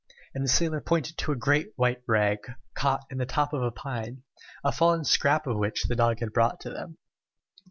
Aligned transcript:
And 0.33 0.43
the 0.43 0.47
sailor 0.49 0.81
pointed 0.81 1.15
to 1.19 1.31
a 1.31 1.35
great 1.35 1.73
white 1.75 2.01
rag, 2.07 2.39
caught 2.73 3.01
in 3.11 3.19
the 3.19 3.25
top 3.27 3.53
of 3.53 3.61
a 3.61 3.69
pine, 3.69 4.23
a 4.63 4.71
fallen 4.71 5.05
scrap 5.05 5.45
of 5.45 5.59
which 5.59 5.83
the 5.83 5.95
dog 5.95 6.21
had 6.21 6.33
brought 6.33 6.59
to 6.61 6.71
them. 6.71 6.97